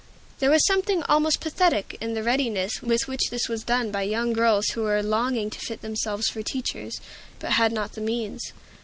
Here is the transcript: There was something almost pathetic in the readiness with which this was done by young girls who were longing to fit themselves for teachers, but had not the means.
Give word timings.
There 0.39 0.49
was 0.49 0.65
something 0.65 1.03
almost 1.03 1.41
pathetic 1.41 1.95
in 2.01 2.15
the 2.15 2.23
readiness 2.23 2.81
with 2.81 3.07
which 3.07 3.29
this 3.29 3.47
was 3.47 3.63
done 3.63 3.91
by 3.91 4.01
young 4.01 4.33
girls 4.33 4.69
who 4.69 4.81
were 4.81 5.03
longing 5.03 5.51
to 5.51 5.59
fit 5.59 5.83
themselves 5.83 6.27
for 6.27 6.41
teachers, 6.41 6.99
but 7.37 7.51
had 7.51 7.71
not 7.71 7.93
the 7.93 8.01
means. 8.01 8.51